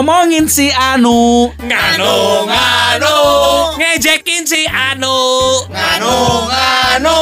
[0.00, 1.52] ngomongin si Anu.
[1.60, 3.16] Nganu, nganu,
[3.76, 5.12] Ngejekin si Anu.
[5.68, 6.16] Nganu,
[6.48, 7.16] nganu,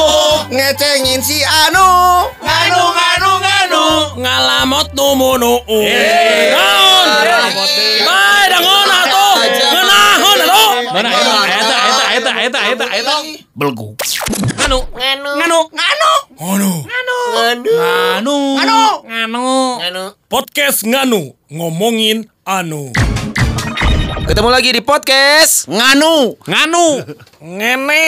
[0.46, 1.82] Ngecengin si Anu.
[2.38, 3.82] Nganu, nganu, nganu.
[4.22, 5.58] Ngalamot numunu.
[6.54, 7.06] Naon
[8.06, 12.86] Bae dangon atuh Ngeunahon atuh Mana eta eta, eta eta eta eta.
[12.94, 13.14] Eta
[13.58, 13.98] Belgu.
[14.54, 15.30] Nganu Nganu.
[15.34, 15.58] Nganu.
[15.74, 16.86] Nganu, Nganu.
[16.86, 17.18] Nganu.
[17.34, 18.36] Nganu.
[18.54, 18.80] Nganu.
[19.10, 19.46] Nganu.
[19.82, 20.04] Nganu.
[20.30, 21.34] Podcast Nganu.
[21.50, 22.94] Ngomongin Anu.
[24.22, 26.38] Ketemu lagi di podcast Nganu.
[26.46, 27.02] Nganu.
[27.42, 28.02] Ngene.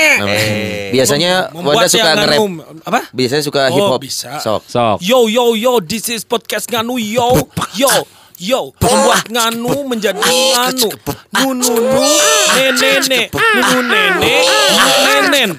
[0.94, 2.40] Biasanya Wanda suka nge-rap.
[2.86, 3.00] Apa?
[3.10, 4.38] Biasanya suka Oh, hip hop bisa.
[4.38, 4.62] Sok.
[4.62, 5.02] Sok.
[5.02, 7.34] Yo yo yo, this is podcast nganu yo.
[7.74, 7.90] Yo
[8.38, 8.70] yo.
[8.78, 10.86] membuat nganu menjadi nganu
[11.30, 12.02] nunu nu
[12.58, 14.34] nenene nunu nene
[15.06, 15.50] nenen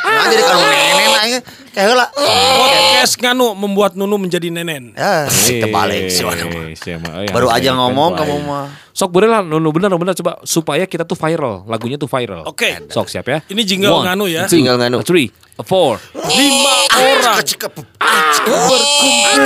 [0.00, 1.38] Nah jadi kalau nenek aja
[1.70, 6.26] Kayak lah podcast nganu membuat nunu menjadi nenen Ya terbalik sih.
[6.26, 6.98] Eh?
[6.98, 11.06] Eh, Baru aja ngomong kamu mah Sok bener lah, Nunu bener bener coba supaya kita
[11.06, 12.42] tuh viral, lagunya tuh viral.
[12.44, 12.90] Oke.
[12.90, 13.38] Sok siap ya.
[13.48, 15.30] ini jingle nganu ya Tinggal nganu Three,
[15.64, 15.96] four.
[16.30, 17.36] lima orang.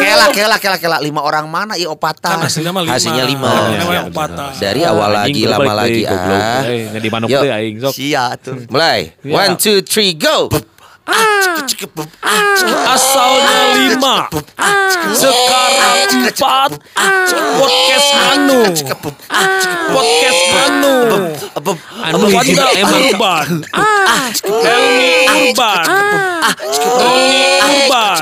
[0.01, 0.97] Kela kela kela kela.
[1.03, 1.75] Lima orang mana?
[1.75, 2.95] Ya kan opatan hasilnya mah lima.
[2.97, 3.49] Hasilnya lima.
[3.51, 4.51] Oh, iya, opatan.
[4.59, 6.41] Dari awal lagi lama lagi deh, goblok.
[6.41, 6.63] ah.
[6.65, 7.43] Eh, di Yuk.
[7.43, 7.93] deh aing sok.
[7.95, 8.57] Sia tuh.
[8.71, 9.13] Mulai.
[9.23, 9.33] Ya.
[9.35, 10.49] One two three go.
[12.89, 14.25] Asalnya lima.
[15.13, 16.01] sekarang
[16.33, 16.71] empat.
[17.61, 18.61] podcast nganu
[19.93, 20.95] podcast nganu
[22.05, 23.49] Anu Wanda emang Urban.
[24.43, 25.85] Helmi Urban.
[27.01, 28.17] Roni Urban.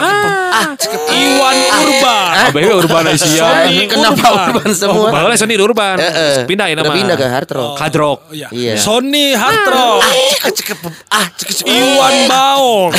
[1.10, 2.34] Iwan Urban.
[2.52, 3.48] Abah urban Asia.
[3.88, 4.68] Kenapa urban.
[4.76, 5.08] Semua?
[5.10, 5.96] Bahwa Sony urban.
[5.98, 6.36] Eh, eh.
[6.46, 6.92] Pindah ya nama.
[6.92, 7.74] pindah ke hard rock.
[7.80, 8.18] Hard rock.
[8.30, 8.76] Oh.
[8.76, 11.26] Sony Ah.
[11.66, 12.92] Iwan Baong.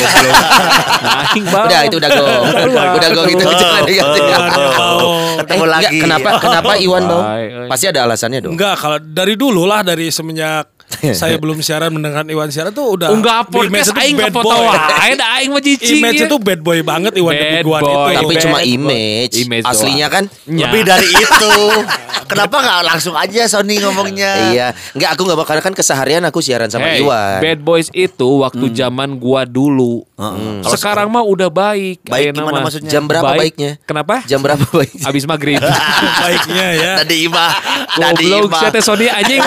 [1.45, 2.26] Udah itu udah go.
[2.98, 3.44] Udah go gitu.
[3.54, 4.20] Jangan diganti.
[4.20, 5.95] Baong Ketemu lagi.
[6.02, 7.70] Kenapa kenapa Iwan baik.
[7.70, 8.54] Pasti ada alasannya dong.
[8.58, 10.83] Enggak kalau dari dulu lah Dari semenjak
[11.23, 14.76] Saya belum siaran mendengar Iwan siaran tuh udah Enggak podcast itu aing bad boy.
[15.15, 16.04] da aing mah cicing.
[16.04, 16.27] Image ya.
[16.27, 17.87] itu bad boy banget Iwan Bad Debiguan boy.
[17.87, 20.67] itu Tapi Bad cuma image Image Aslinya kan Nya.
[20.67, 21.55] Lebih dari itu
[22.23, 26.42] Kenapa gak langsung aja Sony ngomongnya Iya Enggak aku gak bakal Karena kan keseharian aku
[26.42, 30.02] siaran sama Hey, Iwan Bad Boys itu waktu zaman gua dulu.
[30.17, 30.65] Heeh.
[30.65, 32.02] Sekarang mah udah baik.
[32.09, 32.65] Baik gimana mah.
[32.65, 32.89] maksudnya?
[32.89, 33.39] Jam berapa Baik.
[33.53, 33.71] baiknya?
[33.86, 34.26] Kenapa?
[34.26, 35.05] Jam berapa baiknya?
[35.14, 35.61] Abis maghrib.
[35.61, 37.53] Baiknya ya Tadi Ima
[37.93, 39.37] Tadi Goblok Ima teh Sony anjing.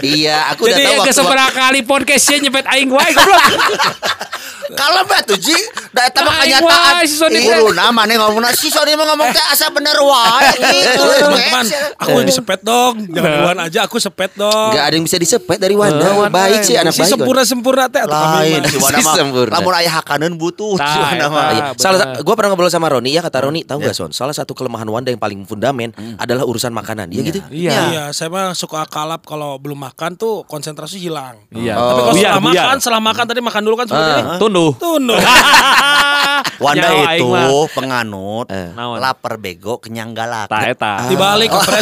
[0.00, 3.44] Iya aku udah Jadi tahu ke waktu seberapa kali podcastnya nyepet aing wae goblok.
[4.70, 5.56] Kalau mbak tuh Ji
[5.90, 7.42] Da eta mah kenyataan si teh.
[7.74, 8.42] Nama nih ngomong.
[8.54, 11.02] Si Sony mah ngomong teh asa bener wae Gitu.
[11.18, 11.64] Teman-teman
[11.98, 12.94] Aku disepet dong.
[13.10, 14.70] Jangan Iwan aja Aku sepet dong.
[14.70, 16.30] Gak ada yang bisa disepet dari Wanda.
[16.30, 17.10] Baik sih anak Si baik.
[17.10, 17.18] Wan.
[17.18, 19.52] sempurna-sempurna teh atuh kami Lain si Wanda Si mah sempurna.
[19.58, 21.44] Lamun aya hakaneun butuh si Wanda mah.
[21.50, 21.64] Iya.
[21.74, 24.10] Salah gue pernah ngobrol sama Roni ya kata Roni tahu gak Son?
[24.14, 27.40] Salah satu kelemahan Wanda yang paling fundamen adalah urusan makanan dia gitu?
[27.50, 27.72] Iya.
[27.90, 31.42] Iya, saya mah suka kalap kalau belum makan tuh konsentrasi hilang.
[31.50, 31.74] Iya.
[31.74, 31.88] Oh.
[31.90, 34.24] Tapi kalau setelah makan, setelah makan tadi makan dulu kan sebenarnya.
[34.40, 34.72] Tunduh.
[34.80, 35.20] Tunduk.
[36.64, 37.28] Wanda Nyawa itu
[37.72, 39.00] penganut Naon?
[39.00, 40.48] lapar bego kenyang galak.
[40.48, 41.08] Tah eta.
[41.08, 41.80] Dibalik salah.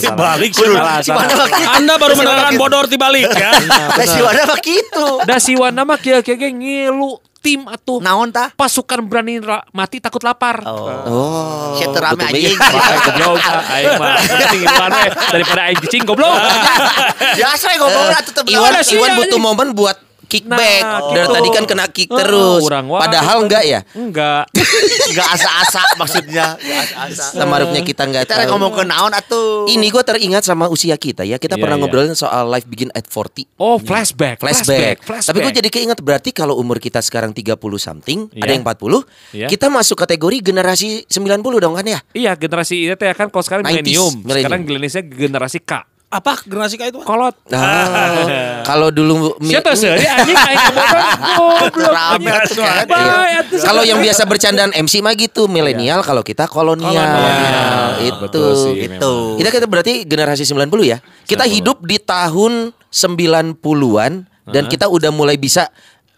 [0.00, 1.00] Dibalik si salah.
[1.00, 1.44] mah gitu.
[1.72, 3.52] Anda baru mendengarkan bodor dibalik ya.
[3.96, 5.06] Eh, si Wanda mah gitu.
[5.24, 8.00] Da si Wanda mah kieu-kieu ngilu tim atuh.
[8.00, 8.52] Naon tah?
[8.52, 10.64] Pasukan berani ra- mati takut lapar.
[10.64, 12.56] Oh Shit rame anjing.
[12.56, 13.36] Goblok
[13.72, 14.16] aing mah
[15.32, 16.32] daripada aing cicing goblok.
[17.36, 21.34] Biasa ya ngomong lah tetep Iwan Iwan butuh momen buat kickback Nah, dari gitu.
[21.34, 23.44] tadi kan kena kick Oh, terus orang padahal gitu.
[23.44, 24.44] enggak ya Enggak.
[25.08, 26.46] Enggak asa-asa maksudnya.
[26.54, 27.24] Enggak asa-asa.
[27.34, 29.64] sama rupanya kita enggak Kita tahu ngomong ke naon atuh.
[29.66, 31.82] ini gue teringat sama usia kita ya kita Iya, pernah iya.
[31.82, 34.38] ngobrolin soal life begin at 40 Oh, flashback.
[34.38, 35.00] flashback.
[35.00, 35.26] Flashback.
[35.26, 38.52] Tapi gue jadi keinget berarti kalau umur kita sekarang 30 something, ada Iya.
[38.52, 39.00] yang 40,
[39.32, 39.48] Iya.
[39.48, 41.98] kita masuk kategori generasi 90 dong kan ya?
[42.12, 44.12] Iya, generasi itu teh kan kalau sekarang 90s, milenium.
[44.20, 44.44] millennium.
[44.44, 45.72] Sekarang generasi generasi K.
[46.08, 47.00] Apa generasi kayak itu?
[47.04, 47.36] Kolot.
[47.52, 49.92] Ah, kalau dulu Siapa sih?
[49.92, 50.36] Anjing.
[53.60, 56.96] Kalau yang biasa bercandaan MC mah gitu, milenial kalau kita kolonial.
[56.96, 57.92] Kolonial.
[58.00, 58.42] Itu.
[58.56, 59.36] Sih, Itu.
[59.36, 60.96] Kita kita berarti generasi 90 ya.
[61.28, 64.12] Kita hidup di tahun 90-an
[64.48, 65.68] dan kita udah mulai bisa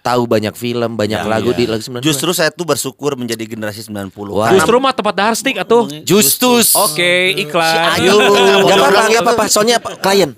[0.01, 2.05] tahu banyak film, banyak lagu di lagu 90-an.
[2.05, 4.13] Justru saya tuh bersyukur menjadi generasi 90.
[4.33, 4.51] Wah.
[4.53, 5.87] Justru mah tempat dahar stick atuh.
[6.03, 6.73] Justus.
[6.77, 8.01] Oke, iklan.
[8.01, 8.17] Ayo.
[8.65, 9.45] Gak apa-apa, gak apa-apa.
[9.47, 9.97] Soalnya apa?
[10.01, 10.31] klien.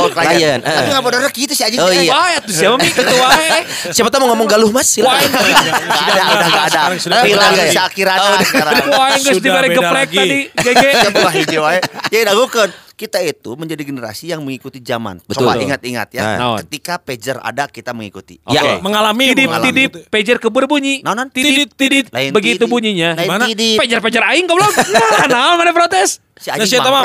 [0.00, 0.58] Oh, klien.
[0.64, 0.88] Tapi eh.
[0.88, 1.80] enggak bodoh gitu sih anjing.
[1.80, 2.12] Oh, iya.
[2.12, 3.62] Wah, siapa mi ketua eh.
[3.92, 4.88] Siapa tahu mau ngomong galuh mas?
[4.88, 5.28] Silakan.
[5.28, 6.80] Enggak ada, udah enggak ada.
[6.80, 7.70] Sekarang sudah Hilang beda, ya?
[7.70, 8.74] bisa kirana sekarang.
[8.90, 10.38] Wah, dibere beda geprek tadi.
[10.50, 10.84] GG.
[11.04, 11.78] Siapa hiji wae.
[12.10, 12.89] Ya dagukeun.
[13.00, 15.24] Kita itu menjadi generasi yang mengikuti zaman.
[15.24, 15.48] Betul.
[15.48, 16.36] Coba ingat-ingat ya.
[16.36, 16.60] Nah.
[16.60, 18.36] Ketika pager ada kita mengikuti.
[18.44, 18.60] Ya.
[18.60, 18.84] Oke.
[18.84, 19.66] Mengalami Tidip, mengalami.
[19.72, 21.00] tidip, pager kebur bunyi.
[21.00, 21.28] Naon, naon?
[21.32, 22.12] Tidip, tidip.
[22.12, 22.68] Lain Begitu tidip.
[22.68, 23.16] bunyinya.
[23.16, 23.44] Lain Gimana?
[23.48, 23.80] tidip.
[23.80, 24.74] Pager-pager aing goblok.
[24.90, 26.20] Nah, nah, mana protes?
[26.40, 27.04] Si Nah, si eta mah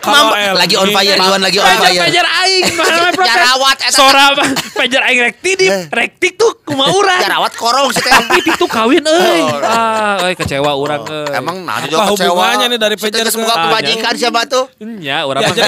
[0.00, 2.00] Mam- Lagi on LG, fire, Iwan lagi on fire.
[2.00, 2.64] pager aing?
[3.28, 3.92] Jarawat, eta.
[3.92, 4.44] Sora apa?
[4.74, 5.84] Pager aing rek tidip, Eh.
[5.88, 7.20] rek tiktuk kumaha urang.
[7.20, 8.08] Jarawat korong sih teh.
[8.08, 9.44] Tapi tiktuk kawin euy.
[9.60, 11.36] Ah, euy kecewa urang euy.
[11.36, 12.32] Emang nah juga kecewa.
[12.32, 14.64] hubungannya nih dari geus ke- boga Ah, pemajikan siapa tuh?
[14.80, 15.56] Nya, urang Ya, mah.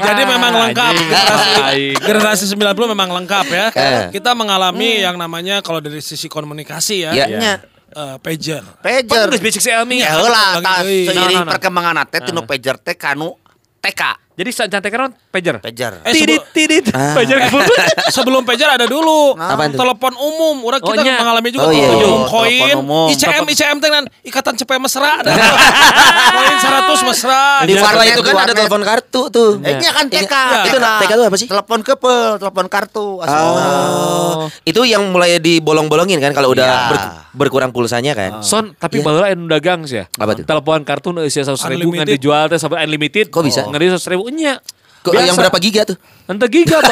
[0.00, 1.08] jadi, memang lengkap Anjing.
[1.08, 3.66] generasi, generasi 90 memang lengkap ya.
[3.72, 4.04] Eh.
[4.12, 7.26] Kita mengalami yang namanya kalau dari sisi komunikasi ya, Ya.
[7.28, 7.54] Nya.
[7.98, 8.64] Eh, pager.
[8.78, 9.28] Pager.
[9.42, 9.98] Basic si Elmi.
[9.98, 10.98] Ya heula Lagi tah deui.
[11.10, 11.52] seiring Nah, nah, nah.
[11.58, 13.34] perkembangan teh tinu pager teh kanu
[13.82, 14.02] TK.
[14.38, 15.58] Jadi santai kan pager.
[15.58, 15.98] Pager.
[16.06, 16.84] Eh, Tidit, tidit.
[16.94, 17.66] Pager kebun.
[18.14, 19.74] Sebelum pager ada dulu tuh?
[19.74, 20.62] telepon umum.
[20.62, 21.18] Orang Oh, kita nya.
[21.18, 22.06] mengalami juga Oh, iya, telepon iya.
[22.06, 22.76] umum koin.
[23.10, 25.18] ICM ICM teh kan ikatan cepet mesra.
[25.18, 27.42] koin 100 mesra.
[27.66, 29.50] Di warnet itu kan ada telepon kartu tuh.
[29.58, 30.30] Eh, nya kan TK.
[30.30, 30.62] Ya.
[30.64, 31.48] Itu nah, TK itu apa sih?
[31.50, 33.08] Telepon kepel, telepon kartu.
[33.18, 36.78] Oh, itu yang mulai dibolong-bolongin kan kalau udah Iya.
[36.88, 38.38] ber- berkurang pulsanya kan.
[38.40, 40.04] Son, tapi baheula anu dagang sih ya.
[40.12, 40.44] Apa tuh?
[40.44, 42.14] Telepon kartun euy sia 100 ribu ngan Unlimited.
[42.14, 43.26] dijual teh sampai unlimited.
[43.28, 43.62] Kok bisa?
[43.64, 44.60] Ngan 100 ribu nya.
[44.98, 45.96] Kok yang berapa giga tuh?
[46.28, 46.76] Ente giga.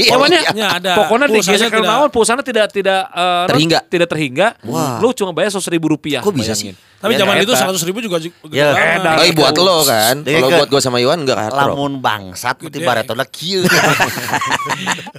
[0.00, 0.68] Iya, Pokoknya iya.
[0.72, 0.92] ada.
[0.96, 3.78] pokoknya di tidak- naon pulsanya tidak tidak eh, Terhingga.
[3.86, 4.46] tidak terhingga.
[4.64, 4.98] Wah.
[4.98, 6.18] Lu cuma bayar 100 ribu rupiah.
[6.20, 6.72] Kok bisa sih?
[6.72, 6.88] bayangin.
[7.00, 8.16] Tapi Ya, zaman itu 100 ribu juga
[8.50, 8.74] Ya.
[8.74, 9.00] banget.
[9.00, 9.16] Edan.
[9.16, 10.14] Oh, buat lo kan.
[10.20, 11.56] Kalau buat gue sama Iwan enggak rock.
[11.70, 13.64] Lamun bangsat mesti baretona kieu.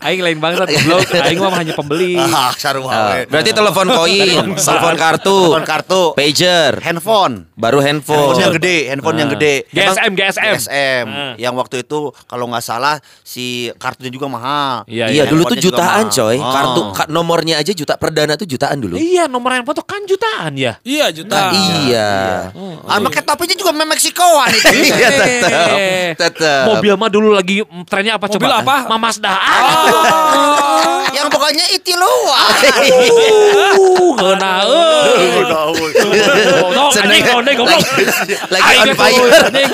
[0.01, 1.07] Aing lain banget goblok.
[1.25, 2.17] Aing mah hanya pembeli.
[2.17, 7.45] Ah, sarua Ah, berarti telepon koin, telepon kartu, Telepon kartu, pager, handphone.
[7.55, 8.41] baru Handphone handphone.
[8.41, 9.53] yang gede, handphone yang gede.
[9.69, 10.53] GSM, GSM.
[10.59, 11.05] GSM.
[11.07, 11.33] Ah.
[11.37, 11.99] Yang waktu itu
[12.31, 14.87] kalau nggak salah si kartunya juga mahal.
[14.87, 16.15] Iya, Iya, dulu tuh jutaan mahal.
[16.15, 16.37] coy.
[16.39, 16.47] Oh.
[16.47, 18.95] Kartu ka- nomornya aja juta perdana tuh jutaan dulu.
[18.95, 20.79] Iya, nomor handphone tuh kan jutaan ya.
[20.81, 21.51] Iya juta.
[21.51, 22.11] Iya.
[22.87, 24.71] Ah, pakai topinya juga Meksikoan itu.
[24.91, 25.51] Iya, tetep.
[25.75, 26.63] Eh, Tetep.
[26.69, 28.63] Mobil mah dulu lagi mm, trennya apa Mobil coba?
[28.63, 28.75] apa?
[28.87, 29.33] Mamasda.
[31.17, 32.47] Yang pokoknya iti luar.
[34.61, 35.51] Uh.
[36.71, 36.89] Oh,
[37.51, 37.81] goblok.
[38.47, 39.27] lagi on fire.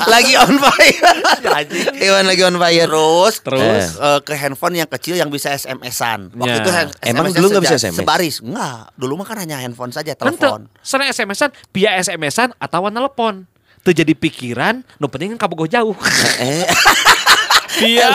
[0.07, 0.97] lagi on fire.
[1.97, 2.87] Iwan lagi on fire.
[2.87, 3.85] Terus, Terus?
[3.93, 6.31] eh, ke handphone yang kecil yang bisa SMS-an.
[6.33, 6.59] Waktu Ya.
[6.59, 7.99] itu hand- Emang SMS-an dulu nggak bisa SMS?
[7.99, 8.35] Sebaris.
[8.39, 10.71] Enggak, dulu mah kan hanya handphone saja, Ente, telepon.
[10.79, 13.43] sana SMS-an, via SMS-an atau telepon.
[13.79, 15.95] Tuh jadi pikiran, nu penting kan kabogoh jauh.
[16.39, 16.67] Eh,
[17.77, 18.09] Via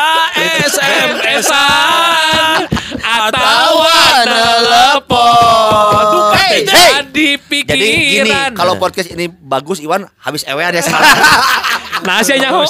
[1.22, 2.66] SMS-an
[2.98, 3.86] atau
[4.26, 6.06] telepon.
[6.34, 6.90] Hey, hey.
[6.98, 7.78] jadi pikiran.
[7.78, 11.14] Jadi gini, kalau podcast ini bagus Iwan habis ewean ya sekarang.
[12.02, 12.66] nah sih nyaho.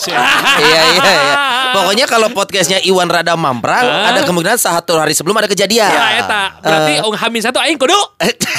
[0.61, 1.35] iya iya iya.
[1.73, 4.13] Pokoknya kalau podcastnya Iwan Rada Mamprang, Hah?
[4.13, 5.89] ada kemungkinan satu hari sebelum ada kejadian.
[5.89, 7.07] Ya eta, berarti Eh.
[7.09, 7.97] ung hamin satu aing kudu.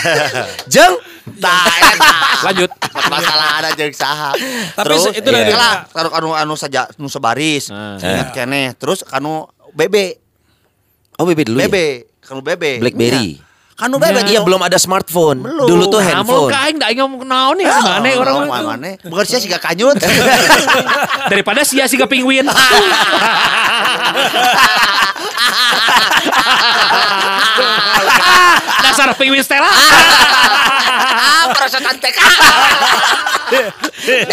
[0.73, 1.63] Jeng, Nah.
[2.43, 2.67] Lanjut.
[3.07, 4.35] Masalah ada jeung saha.
[4.75, 7.71] Tapi Terus itu dari- lah, anu anu anu saja anu sebaris.
[7.71, 7.95] Ah.
[7.95, 8.75] Ingat keneh.
[8.75, 10.19] Terus anu BB.
[11.15, 11.69] oh BB dulu ya.
[12.19, 12.83] kanu BB.
[12.83, 13.39] BlackBerry.
[13.39, 13.51] Iya.
[13.73, 15.41] Kanu BB Iya belum ada smartphone.
[15.41, 15.65] Belum.
[15.65, 16.51] Dulu tuh mau handphone.
[16.51, 18.67] ka aing da aing ngomong naon nih mana orang Oh, itu.
[18.69, 18.89] mana?
[19.01, 19.97] Bukan sia siga kanyut.
[21.31, 22.45] Daripada sia siga penguin.
[29.03, 29.67] Dasar penguin Stella.
[31.03, 32.19] Ah, perasaan TK.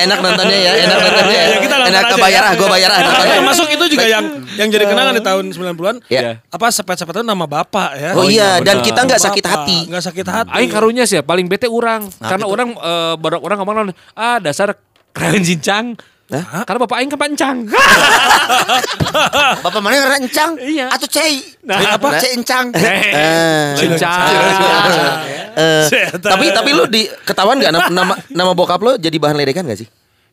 [0.07, 1.47] Enak nontonnya ya, enak nontonnya ya.
[1.51, 2.47] Ya, kita nonton enak kebayar ya.
[2.47, 3.35] ah, gue bayar ah nontonnya.
[3.43, 4.25] termasuk itu juga yang
[4.55, 5.97] yang jadi kenangan di tahun 90-an.
[6.07, 6.39] Ya.
[6.55, 8.11] Apa sepet-sepetnya nama bapak ya.
[8.15, 8.87] Oh iya, dan benar.
[8.87, 9.79] kita nggak sakit hati.
[9.91, 10.55] Nggak sakit hati.
[10.55, 12.55] Aing karunya sih ya, paling bete orang karena gitu.
[12.55, 13.75] orang eh, baru orang ngomong
[14.15, 14.79] ah dasar
[15.11, 15.99] keren jincang.
[16.31, 16.63] Hah?
[16.63, 17.57] Karena bapak aing kepancang.
[19.67, 20.55] Bapak mana karena encang?
[20.63, 20.87] Iya.
[20.95, 21.43] Atau cei?
[21.67, 22.23] Nah, apa?
[22.23, 22.71] Cei encang.
[22.71, 24.31] Eh, Jincang.
[25.59, 26.31] eh, Seta.
[26.31, 29.83] tapi tapi lu di ketahuan nggak nama, nama nama bokap lo jadi bahan ledekan gak
[29.83, 29.89] sih?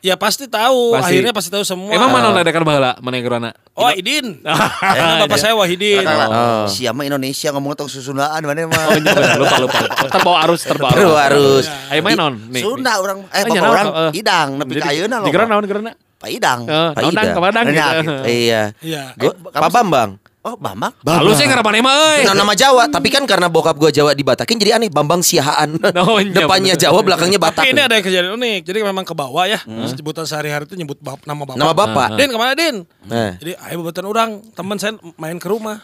[0.08, 0.96] Ya pasti tahu.
[0.96, 1.20] Pasti.
[1.20, 1.92] Akhirnya pasti tahu semua.
[1.92, 3.50] Emang mana ledakan baheula mana yang gerana?
[3.76, 4.40] Oh Idin.
[5.28, 6.08] Bapak saya Wahidin.
[6.08, 6.64] Oh.
[6.64, 8.84] Siapa Indonesia ngomong tentang susundaan mana mah?
[8.88, 9.78] Oh, iya, lupa lupa.
[9.84, 10.08] lupa.
[10.08, 10.92] Terbawa arus terbawa.
[10.96, 11.66] Terbawa arus.
[11.92, 12.64] Ayo main non nih.
[12.64, 14.12] Sunda orang eh Oh, bapak iya, orang eh.
[14.16, 15.60] idang nepi ka ayeuna Di gerana loh.
[15.60, 15.92] naon gerana?
[16.18, 16.60] Pak Idang.
[16.66, 17.36] Pak naon dang Ida.
[17.36, 18.02] ka Padang Banyak gitu.
[18.02, 18.14] gitu.
[18.26, 18.62] Iya.
[18.82, 19.04] Iya.
[19.52, 20.10] Pak Bambang.
[20.48, 20.96] Oh, Bambang.
[21.04, 22.24] Lalu sih ngaran mana mah euy.
[22.24, 25.76] Nah, nama Jawa, tapi kan karena bokap gua Jawa dibatakin jadi aneh Bambang Siahaan.
[26.08, 26.84] Oh, iya, Depannya bener.
[26.88, 27.68] Jawa, belakangnya Batak.
[27.68, 28.60] Tapi ini ada yang kejadian unik.
[28.64, 29.60] Jadi memang ke bawah ya.
[29.92, 31.60] Sebutan sehari-hari itu nyebut bap- nama bapak.
[31.60, 32.08] Nama bapak.
[32.16, 32.76] Din ke mana Din?
[33.04, 33.36] Nah.
[33.36, 34.30] Jadi ayo buatan orang.
[34.56, 35.84] Teman saya main ke rumah.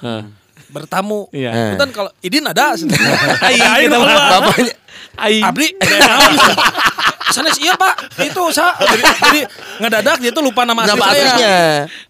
[0.72, 1.28] Bertamu.
[1.36, 1.52] Iya.
[1.52, 1.72] Eh.
[1.76, 2.72] Bukan kalau Idin ada.
[3.46, 4.32] Aing Aing kita keluar.
[4.32, 4.74] Bapaknya
[5.20, 5.44] Aing.
[5.44, 5.68] Abdi,
[7.34, 8.78] Sana iya pak, itu sa.
[8.78, 9.42] Jadi, jadi
[9.82, 11.58] ngedadak dia tuh lupa nama asli Nama saya.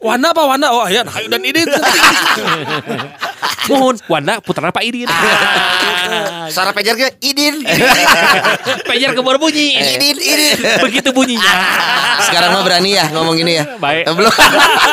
[0.04, 0.68] Wanda apa Wanda?
[0.76, 1.64] Oh iya, nah, dan Idin.
[3.66, 5.08] Mohon Wanda putra Pak Idin.
[6.50, 7.64] Suara pejar ke Idin.
[8.90, 9.76] Pejar kebor bunyi.
[9.76, 10.58] Idin, Idin.
[10.84, 11.54] Begitu bunyinya.
[12.22, 13.64] Sekarang mah berani ya ngomong ini ya.
[13.78, 14.04] Baik.
[14.06, 14.34] Eh, Belum.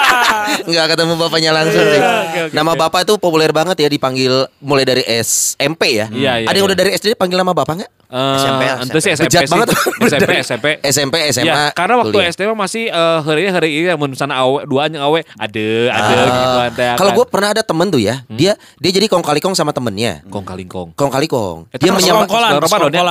[0.70, 2.00] Enggak ketemu bapaknya langsung sih.
[2.00, 6.06] oke, Nama bapak tuh populer banget ya dipanggil mulai dari SMP ya.
[6.10, 6.70] Iya, iya, Ada yang iya.
[6.70, 7.90] udah dari SD panggil nama bapak nggak?
[8.10, 9.52] Eh, SMP, Itu sih SMP Bejat sih.
[9.54, 9.68] banget.
[10.10, 10.66] SMP, SMP.
[10.82, 11.46] SMP, SMA.
[11.46, 12.30] Ya, karena waktu kuliah.
[12.34, 15.66] SD mah masih eh, hari ini hari ini mun sana awe dua yang awe ada
[15.94, 16.86] ada gitu ada.
[16.90, 16.96] Ah.
[16.98, 20.24] Kalau gue pernah ada temen tuh ya, dia dia jadi kong kali kong sama temennya.
[20.32, 20.96] kong kalingkong.
[20.96, 21.68] Kong kali kong.
[21.68, 23.02] Itu Dia pas menyamar, Sekongkolan, Ramadan ya?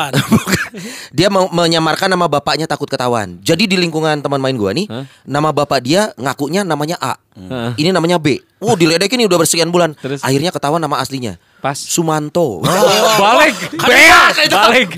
[1.18, 3.38] dia mau menyamarkan nama bapaknya takut ketahuan.
[3.46, 5.06] Jadi di lingkungan teman main gua nih, Hah?
[5.30, 7.14] nama bapak dia ngakunya namanya A.
[7.38, 7.72] Heeh.
[7.78, 8.42] Ini namanya B.
[8.60, 9.96] Uh, diledekin nih udah bersekian bulan.
[9.96, 10.20] Terus?
[10.26, 11.40] Akhirnya ketahuan nama aslinya.
[11.60, 11.76] Pas.
[11.76, 12.64] Sumanto.
[13.20, 13.56] Balik.
[13.76, 14.90] Balik.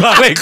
[0.00, 0.38] Balik.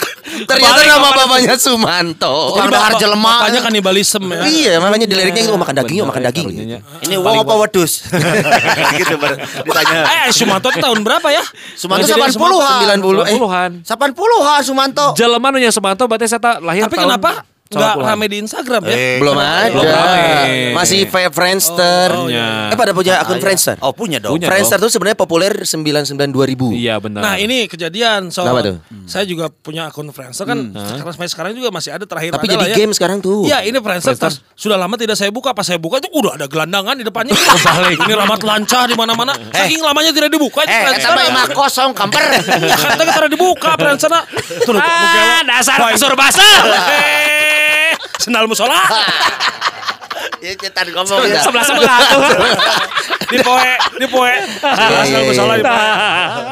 [0.47, 2.55] Ternyata Balik nama bapaknya Sumanto.
[2.55, 3.33] Jadi dahar bapak- jelema.
[3.43, 4.43] Bapaknya kanibalisme ya.
[4.47, 6.47] Iya, makanya di liriknya itu makan daging, yuk makan daging.
[6.47, 6.79] ya, gitu.
[6.79, 7.93] kalau Ini wong apa wedus?
[8.95, 9.15] gitu
[9.67, 9.99] ditanya.
[10.23, 11.43] Eh, Sumanto tuh tahun berapa ya?
[11.75, 12.99] Sumanto Kejadian 80-an.
[13.03, 13.35] 90 eh.
[13.35, 13.71] Puluhan.
[13.83, 15.07] 80-an Sumanto.
[15.19, 18.09] Jelema nu nya Sumanto berarti saya lahir Tapi kenapa nggak 90-an.
[18.11, 18.91] rame di Instagram ya?
[18.93, 19.55] Eh, Belum kenapa?
[19.57, 19.71] ada.
[19.71, 20.75] Belum rame.
[20.75, 22.09] Masih Fe- Friendster.
[22.11, 22.67] Oh, oh, iya.
[22.67, 23.45] Eh pada punya akun Ah, iya.
[23.47, 23.77] Friendster.
[23.79, 24.35] Oh punya dong.
[24.35, 24.51] Punya.
[24.51, 26.75] Friendster tuh sebenarnya populer 99 2000.
[26.75, 27.23] Iya benar.
[27.23, 28.77] Nah ini kejadian so Kenapa tuh?
[29.07, 32.53] saya juga punya akun Friendster kan sekarang sampai sekarang juga masih ada terakhir Tapi ada
[32.53, 32.77] jadi lah ya.
[32.77, 33.47] game sekarang tuh.
[33.47, 34.35] Iya ini Friendster, Friendster.
[34.35, 37.39] tas- sudah lama tidak saya buka pas saya buka itu udah ada gelandangan di depannya
[38.03, 41.91] ini ramat lancah di mana-mana saking lamanya tidak dibuka itu Eh, Friendster eta mah kosong
[41.93, 42.19] kamper.
[42.19, 44.27] kata kita dibuka Friendster ah,
[45.47, 47.39] dasar kasur basah.
[48.21, 48.77] Sendal musola
[50.41, 51.41] Ya cetan ngomong ya.
[51.45, 52.21] Sebelah sebelah tuh.
[53.33, 55.89] di poe di poe sendal musola di poe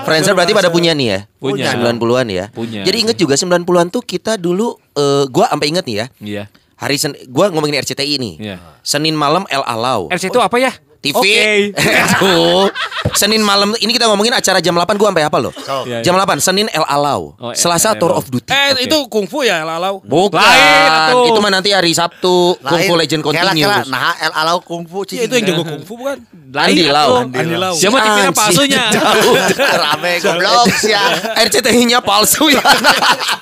[0.05, 1.19] Friendster berarti pada punya nih ya?
[1.41, 1.73] Punya.
[1.73, 2.45] 90-an ya.
[2.53, 2.85] Punya.
[2.85, 6.07] Jadi inget juga 90-an tuh kita dulu eh, gua sampai inget nih ya.
[6.21, 6.45] Iya.
[6.79, 8.35] Hari Sen gua ngomongin RCTI nih.
[8.37, 8.57] Iya.
[8.85, 10.13] Senin malam El Alau.
[10.13, 10.73] RC itu apa ya?
[11.11, 11.17] TV.
[11.19, 11.41] Oke.
[12.21, 12.67] Tuh.
[13.11, 15.53] Senin malam ini kita ngomongin acara jam 8 gua sampai apa loh?
[15.83, 17.33] Iya, Jam 8 Senin El Alau.
[17.35, 18.21] Oh, El- Selasa El Tour Alau.
[18.21, 18.47] of Duty.
[18.47, 18.85] eh Oke.
[18.85, 20.37] itu kungfu ya lalau Bukan.
[20.37, 21.25] Lain atuh.
[21.27, 23.51] Itu mah nanti hari Sabtu Kung Fu Legend Kela, kela.
[23.51, 23.89] Continues.
[23.89, 26.17] Nah, El Alau kungfu ya itu yang jago kungfu bukan
[26.51, 27.25] Andi Lau.
[27.25, 27.33] atuh.
[27.33, 27.75] Andi Lau.
[27.75, 28.31] Siapa Anjing.
[28.31, 28.83] palsunya?
[29.83, 31.03] Rame goblok ya.
[31.39, 32.63] RCTI-nya palsu ya.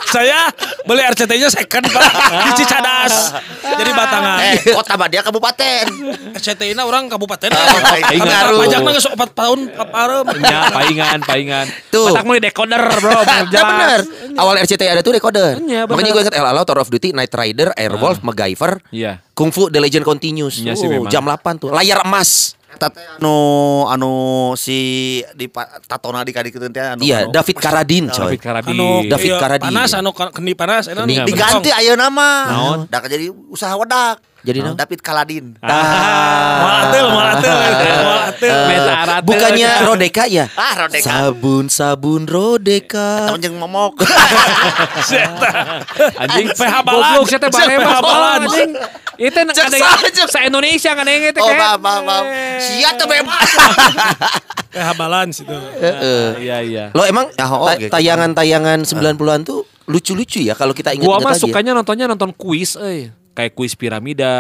[0.07, 0.49] saya
[0.83, 2.05] beli RCT-nya second pak
[2.47, 3.35] di Cicadas
[3.67, 5.85] jadi batangan Eh, kota Badia kabupaten.
[6.33, 7.51] RCT-nya orang kabupaten
[8.07, 8.59] Aing ngaruh.
[8.61, 11.67] pajaknya nggak 4 tahun paparem Ya, paingan, paingan.
[11.89, 12.11] Tuh.
[12.11, 13.19] Batak mulai decoder, bro.
[13.19, 14.01] Nah bener
[14.37, 15.85] Awal RCTI ada tuh decoder Iya.
[15.85, 19.25] Makanya gue ingat El Alau, Tour of Duty, Night Rider, Airwolf, MacGyver Iya.
[19.33, 21.09] Kung Fu The Legend Continues Iya sih memang.
[21.09, 23.37] Jam 8 tuh Layar emas anu
[23.87, 24.13] anu
[24.55, 24.79] si
[25.33, 25.49] di
[25.83, 27.01] tatona di kadi teh anu.
[27.01, 27.33] Iya anu.
[27.33, 28.77] David Carradine coy David Carradine.
[28.77, 29.69] anu David iya, Carradine.
[29.73, 31.17] panas anu kendi panas Kendi.
[31.23, 32.37] diganti ayeuna mah.
[32.47, 32.79] Naon?
[32.87, 34.21] Da jadi usaha wedak.
[34.41, 34.79] Jadi naon?
[34.79, 35.59] David Kaladin.
[35.59, 36.63] Ah.
[36.63, 37.55] Moal atel moal atel
[37.99, 39.21] moal atel Eh, Meta arat.
[39.23, 41.03] Bukannya Rodeka ya Ah, Rodeka.
[41.03, 43.99] Sabun-sabun Rodeka Temen jeung momok.
[46.17, 47.03] Anjing PH balan.
[47.17, 48.39] Goblok saya teh bare PH balan.
[48.45, 48.71] anjing.
[49.17, 49.79] Itu Cek ada
[50.29, 51.57] se Indonesia kan yang itu Oh, kan.
[51.57, 52.25] maaf, maaf, maaf.
[52.59, 53.49] Sia teh bebas.
[54.69, 56.27] PH balance itu Heeh.
[56.39, 56.85] Iya iya.
[56.93, 57.91] Lo emang Ya, oh, ta- gitu.
[57.91, 61.45] tayangan-tayangan 90-an tuh lucu-lucu ya kalau kita ingat-ingat Gua mah lagi ya.
[61.47, 63.09] sukanya nontonnya nonton kuis euy.
[63.33, 64.33] Kayak kuis piramida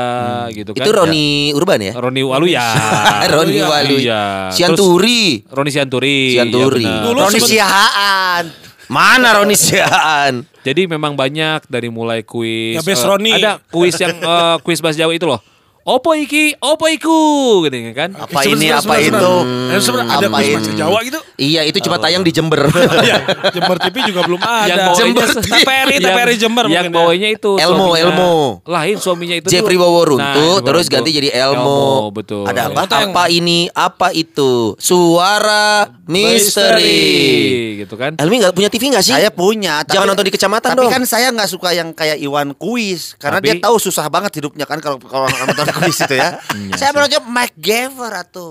[0.50, 0.80] gitu kan.
[0.80, 1.92] Itu Roni Urban ya?
[1.94, 2.64] Roni Waluya.
[3.35, 3.66] Roni Iya.
[3.66, 3.96] Walu.
[3.99, 4.23] Iya.
[4.50, 5.44] Sianturi.
[5.46, 6.20] Roni Sianturi.
[6.32, 6.85] Sianturi.
[6.85, 8.44] Dulu Roni Siahaan.
[8.87, 10.49] Mana Roni Siaan?
[10.62, 12.76] Jadi memang banyak dari mulai kuis.
[12.76, 13.32] Ya, Best eh, Roni.
[13.35, 15.40] Ada kuis yang eh, kuis bahasa Jawa itu loh.
[15.87, 17.21] Opo iki, opo iku
[17.62, 18.11] gitu kan.
[18.12, 19.35] Apa ini, apa sebenarnya- itu?
[19.38, 22.66] sebenarnya- sebenarnya ada Apa bahasa Jawa gitu Iya itu cuma tayang di Jember.
[23.07, 23.23] Iya,
[23.55, 24.66] Jember TV juga belum ada.
[24.73, 25.62] Yang Jember TPRI,
[25.95, 26.97] yang- TPRI Jember Yang mungkin ya.
[26.99, 28.33] bawahnya itu Elmo, suaminya- Elmo.
[28.66, 29.76] Lain suaminya itu Jeffrey.
[29.76, 32.11] Waworuntu, Nah, terus ganti jadi Elmo.
[32.11, 32.43] betul.
[32.45, 32.83] Ada apa?
[33.07, 33.71] Apa ini?
[33.71, 34.75] Apa itu?
[34.76, 37.78] Suara misteri.
[37.78, 38.16] gitu kan.
[38.16, 39.12] Elmi nggak punya TV nggak sih?
[39.12, 39.85] Saya punya.
[39.85, 40.90] Jangan nonton di kecamatan tapi dong.
[40.90, 44.64] kan saya nggak suka yang kayak Iwan kuis karena Tapi- dia tahu susah banget hidupnya
[44.64, 46.40] kan kalau kalau nonton kuis itu ya.
[46.80, 48.47] saya menonton Mike Gaffer atau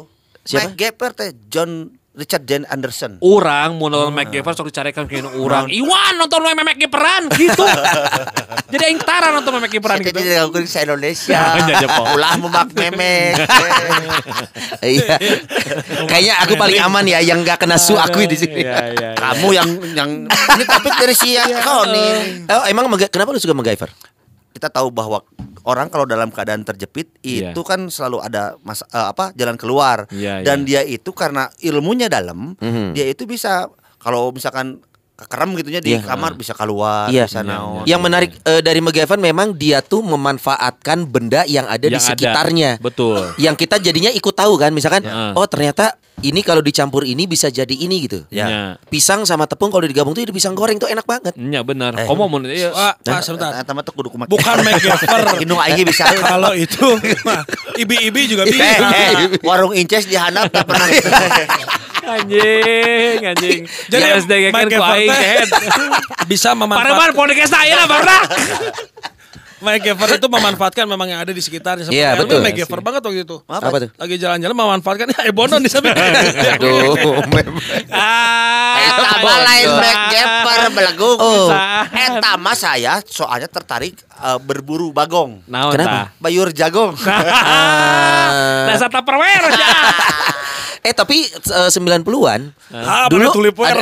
[0.46, 0.70] Siapa?
[0.70, 3.20] Mike Gaffer teh John Richard Dean Anderson.
[3.20, 5.67] Orang mau nonton MacGyver sok dicarikan ke orang.
[5.67, 7.63] Iwan nonton lu MacGyveran gitu.
[8.72, 10.15] Jadi aing tara nonton MacGyveran gitu.
[10.15, 11.39] jadi aku di Indonesia.
[11.65, 12.15] Ya, ya, Pak.
[12.15, 13.36] Ulah memak memek.
[14.79, 15.17] Iya.
[16.08, 18.63] Kayaknya aku paling aman ya yang nggak kena su aku di sini.
[18.63, 19.10] Iya, iya.
[19.20, 22.08] Kamu yang yang ini topik dari si Koni.
[22.48, 23.91] Oh, emang Maga- kenapa lu suka MacGyver?
[24.55, 25.19] Kita tahu bahwa
[25.67, 27.51] orang kalau dalam keadaan terjepit Iya.
[27.51, 30.79] itu kan selalu ada mas eh, apa jalan keluar Iya, dan iya.
[30.79, 32.95] dia itu karena ilmunya dalam Mhm.
[32.95, 33.67] dia itu bisa
[34.00, 34.79] kalau misalkan
[35.15, 36.03] kekerem gitunya di Iya.
[36.05, 37.24] kamar bisa keluar, Iya.
[37.24, 37.84] bisa naon.
[37.84, 42.10] Yang menarik eh, dari McGavin memang dia tuh memanfaatkan benda yang ada di Yang ada.
[42.12, 42.72] sekitarnya.
[42.77, 43.31] Betul.
[43.38, 45.31] Yang kita jadinya ikut tahu kan, misalkan, Ya.
[45.31, 48.24] oh ternyata ini kalau dicampur ini bisa jadi ini gitu.
[48.27, 48.45] Ya.
[48.45, 48.62] Ya.
[48.86, 51.31] Pisang sama tepung kalau digabung tuh jadi pisang goreng tuh enak banget.
[51.34, 51.95] Nya benar.
[51.95, 52.03] Eh.
[52.05, 52.72] Komo mun iya.
[52.72, 53.51] Pak, Pak sebentar.
[53.53, 54.27] Eta mah tuh kudu kumaha.
[54.27, 55.22] Bukan MacGyver.
[55.43, 56.07] Indung aing bisa.
[56.25, 56.88] Kalau itu
[57.75, 58.88] ibi-ibi juga Eh, bisa.
[58.91, 60.88] eh, warung Inces di handap tak pernah.
[62.05, 63.62] Anjing, anjing.
[63.89, 65.47] Jadi SDG kan ku aing kehead.
[66.25, 68.24] bisa memanfaatkan podcast ayeuna barudak.
[69.55, 71.89] MacGyver itu memanfaatkan memang yang ada di sekitarnya.
[71.89, 72.43] Iya, betul.
[72.45, 73.38] MacGyver banget waktu itu.
[73.50, 73.89] Apa tuh?
[73.97, 75.89] Lagi jalan-jalan memanfaatkan ya Ebonon di sana.
[76.59, 76.93] Aduh,
[77.89, 78.75] Ah.
[78.75, 81.17] Eta mah lain MacGyver belagung.
[81.17, 81.50] Oh.
[81.89, 85.41] Eta mah saya soalnya tertarik eh, berburu bagong.
[85.50, 86.13] Naon Kenapa?
[86.21, 86.93] Bayur jagong.
[88.69, 89.71] Dasar Tupperware ya.
[90.86, 93.77] eh tapi eh, 90-an Ah, Dulu tulipware.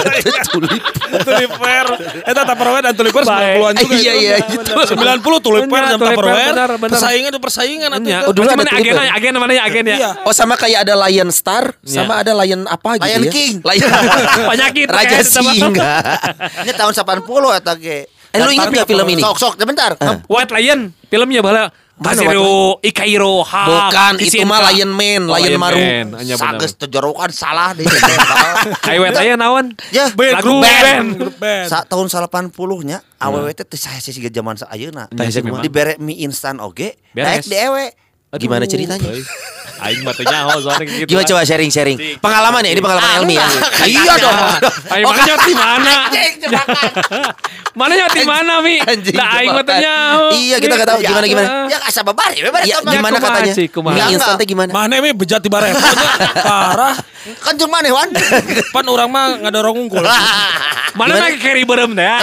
[0.54, 0.82] tulip.
[1.22, 1.90] tulipware.
[2.22, 3.58] Eta Tupperware dan tulipware Baik.
[3.58, 3.94] 90-an juga.
[3.94, 4.72] Iya, iya, itu.
[4.94, 6.54] 90 tulipware Benar, dan Tupperware.
[6.90, 7.90] Persaingan itu persaingan.
[8.02, 8.22] Nya.
[8.22, 8.30] itu.
[8.30, 9.10] Oh, dulu ada agen ya?
[9.14, 9.96] agen namanya agen ya.
[9.98, 10.10] Iya.
[10.22, 13.32] Oh sama kayak ada Lion Star, sama ada Lion apa gitu Lion ya?
[13.32, 13.54] King.
[13.62, 13.88] Lion
[14.54, 15.90] Penyakit Raja Singa.
[16.66, 17.98] Ini tahun 80 eta ge.
[18.28, 19.22] Eh, lu ingat nggak film ini?
[19.24, 19.96] Sok sok sebentar.
[20.28, 25.78] White Lion filmnya bala Kasiro Ikairo ha Bukan, itu mah Lion Man, Oh, Lion Maru.
[26.38, 27.82] Sages tejorokan salah deh.
[28.90, 29.66] Ayo White Lion naon?
[29.90, 30.82] Ya, Band, Lagu grup band.
[30.82, 31.08] band.
[31.18, 31.66] Grup band.
[31.66, 34.54] sa tahun 80-nya awewe teh teu sae sih siga zaman.
[34.54, 35.60] Tah, sih memang.
[35.60, 37.90] Dibere mie instan oge, naik di ewe.
[38.36, 39.08] Gimana ceritanya?
[39.78, 41.08] Aing mah teu nyaho soalnya gitu.
[41.08, 41.96] Gimana coba sharing sharing.
[42.18, 43.46] Pengalaman ya, ini pengalaman Ah, Elmi ya.
[43.46, 43.86] enggak.
[43.86, 44.36] Iya dong.
[44.90, 45.94] Aing mana nyot di mana?
[47.78, 48.82] Mana nyot di mana Mi?
[49.14, 50.24] Lah aing mah nyaho.
[50.34, 51.48] Iya, kita nggak tahu gimana gimana.
[51.70, 53.52] Ya asa babari we bare Iya, gimana katanya?
[53.54, 53.94] Cik, kumaha?
[53.94, 54.70] Mie Enggak, instan teh gimana?
[54.74, 55.70] Mana ini bejat di bare.
[56.48, 56.98] Parah.
[57.38, 58.10] Kan jeung maneh wan.
[58.74, 60.02] Pan orang mah ngadorong unggul.
[60.98, 62.02] Mana make carry berem teh?
[62.02, 62.18] ya?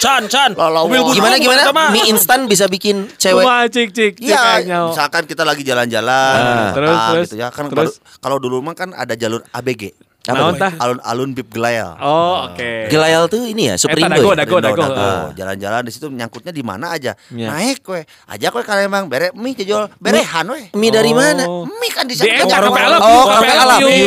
[0.00, 0.56] Can, can.
[0.56, 1.62] Lolo, Mobil butut Gimana gimana?
[1.92, 3.44] Mie instan bisa bikin cewek.
[3.44, 6.36] Kumaha cik cik cik Iya, misalkan kita lagi jalan-jalan,
[6.70, 7.64] Terus, ah, terus, gitu ya kan.
[7.66, 7.98] terus.
[7.98, 9.90] baru- Kalau dulu mah kan ada jalur ABG.
[10.22, 10.54] Apa tuh?
[10.54, 10.72] tah?
[10.78, 11.98] Alun-alun Bib Gelael.
[11.98, 12.86] Oh, oke.
[12.86, 14.22] Gelayal tuh ini ya, Superindo.
[14.22, 14.46] dago, ya?
[14.46, 14.54] dago.
[14.54, 15.26] Rindo, Oh.
[15.34, 17.18] Jalan-jalan di situ nyangkutnya di mana aja.
[17.26, 17.50] Iya.
[17.50, 18.06] Naik we.
[18.30, 20.70] Aja we kalau emang bere mie jejol berehan we.
[20.78, 21.42] Mie dari mana?
[21.42, 21.66] Oh.
[21.66, 22.38] Mie kan di sana.
[22.38, 23.80] eta warung kafe Alap Oh, kafe Alap.
[23.82, 24.06] Eh.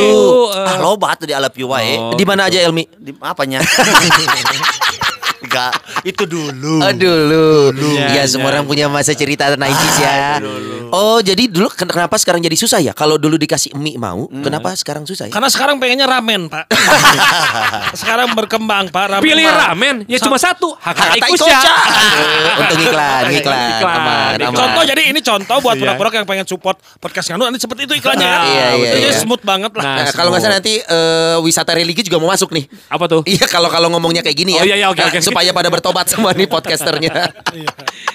[0.63, 1.99] Ah, loba tuh di Alap wae.
[1.99, 2.15] Oh.
[2.15, 2.87] Di mana aja Elmi?
[2.95, 3.59] Di apanya?
[5.45, 6.81] Enggak, itu dulu.
[6.81, 7.47] Aduh lu.
[7.93, 8.57] Ya, Ya, semua ya.
[8.57, 10.41] orang punya masa cerita 90s ya.
[10.87, 12.91] Oh, jadi dulu ken- kenapa sekarang jadi susah ya?
[12.91, 15.31] Kalau dulu dikasih mie mau, kenapa sekarang susah ya?
[15.31, 16.65] Karena sekarang pengennya ramen, Pak.
[18.01, 19.05] sekarang berkembang, Pak.
[19.11, 20.73] Ramen Pilih ramen ya cuma satu.
[20.75, 21.59] Hakata Kata Ikusya.
[22.57, 23.59] Untuk iklan, iklan.
[23.75, 24.31] Iklan, Aman.
[24.51, 25.81] Contoh jadi ini contoh buat Iya.
[25.93, 28.23] pura-pura yang pengen support podcast Nganu nanti seperti itu iklannya.
[28.23, 29.19] Nah, iya, iya, Jadi iya.
[29.19, 29.83] smooth banget lah.
[29.83, 32.65] Nah, Nah, kalau nggak salah nanti eh, wisata religi juga mau masuk nih.
[32.87, 33.21] Apa tuh?
[33.25, 34.61] Iya kalau kalau ngomongnya kayak gini ya.
[34.61, 35.19] Oh, iya, iya, oke, Nah, oke.
[35.35, 37.11] Supaya pada bertobat semua nih podcasternya.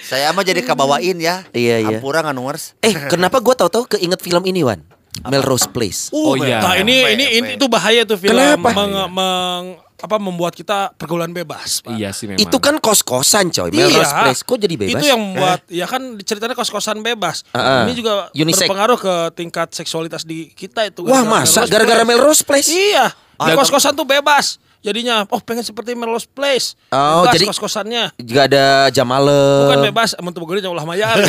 [0.00, 1.44] Saya mah jadi kebawain ya.
[1.52, 2.00] Iya, iya.
[2.00, 2.72] Ampura nganuers.
[2.80, 4.80] eh, kenapa gue tahu-tahu keinget film ini Wan?
[5.28, 6.08] Melrose Place.
[6.10, 6.64] Oh, iya.
[6.64, 8.72] Nah, ini ini ini itu bahaya tuh film Kenapa?
[8.72, 11.84] meng- meng- apa membuat kita pergaulan bebas.
[11.84, 11.92] Pak.
[11.92, 12.40] Iya sih memang.
[12.40, 13.68] Itu kan kos-kosan coy.
[13.68, 14.40] Melrose Place.
[14.40, 14.96] Kok jadi bebas?
[14.96, 14.96] Iya.
[14.96, 17.44] Itu yang membuat ya kan ceritanya kos-kosan bebas.
[17.52, 17.82] Ah, ah.
[17.84, 18.64] Ini juga Unisex.
[18.64, 21.04] berpengaruh ke tingkat seksualitas di kita itu.
[21.04, 22.02] Wah gara-gara masa Melrose gara-gara.
[22.02, 22.72] Melrose Place?
[22.72, 23.12] Iya.
[23.12, 24.56] Di Ah, kos-kosan tuh bebas.
[24.80, 26.72] Jadinya oh pengen seperti Melrose Place.
[26.88, 28.04] Oh, bebas jadi- kos-kosannya.
[28.16, 29.68] Gak ada jam malam.
[29.68, 31.20] Bukan bebas, amun tuh begini ulah mayar.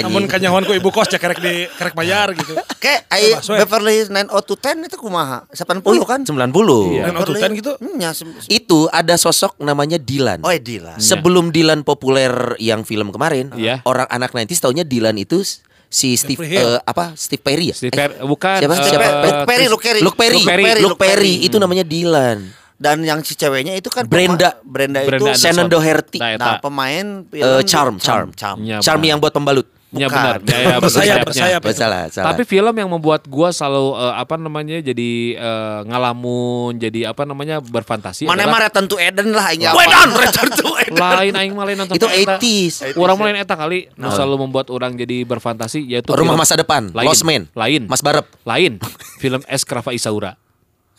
[0.00, 2.56] Namun kanyawan ku ibu kos ya kerek di kerek bayar gitu.
[2.80, 3.56] Kayak ai we.
[3.60, 5.44] Beverly 9010 itu kumaha?
[5.52, 6.20] 80 kan?
[6.24, 6.96] 90.
[6.96, 7.02] Iya.
[7.10, 7.72] Dan auto ten gitu.
[7.76, 8.10] Hmm, ya,
[8.48, 10.40] Itu ada sosok namanya Dylan.
[10.40, 10.96] Oh, Dila.
[10.96, 13.84] Sebelum Dylan populer yang film kemarin, Iya.
[13.84, 15.44] orang anak 90s taunya Dylan itu
[15.90, 17.74] si Steve eh, apa Steve Perry ya?
[17.74, 18.72] Steve Eh, Perry- bukan, Siapa?
[18.72, 19.08] eh, siapa?
[19.26, 20.00] Luke Perry, Luke Perry.
[20.00, 20.38] Luke Perry.
[20.38, 21.34] Luke Perry, Luke Perry.
[21.42, 22.38] Itu namanya Dylan.
[22.80, 24.56] Dan yang si ceweknya itu kan Brenda.
[24.56, 26.16] pema- Brenda, Brenda itu Shannon Doherty.
[26.16, 26.34] Nah.
[26.34, 28.56] Nah, pemain film Eh, Charm, Charm, Charm.
[28.58, 29.10] Iya, Charm benar.
[29.10, 29.68] yang buat pembalut.
[29.90, 30.16] Ya Bukan.
[30.16, 30.38] benar.
[30.40, 31.26] Ya, ya, Bersayap, bersayapnya.
[31.26, 31.60] bersayap.
[31.60, 32.26] Oh, salah, salah.
[32.30, 37.58] Tapi film yang membuat gua selalu eh, apa namanya jadi eh, ngalamun, jadi apa namanya
[37.58, 38.22] berfantasi.
[38.22, 39.66] Mana adalah- mah Return to Eden lah ini.
[39.66, 40.94] Wedon, return to Eden.
[40.96, 42.38] lain aing mah lain nonton itu eta.
[42.38, 42.94] 80s.
[42.94, 46.54] Orang mah lain eta kali, nu selalu membuat orang jadi berfantasi yaitu Rumah film- masa
[46.54, 48.24] depan, lain, Lost Man, lain, Mas Barep.
[48.42, 48.78] lain,
[49.18, 50.38] film Eskrava Isaura.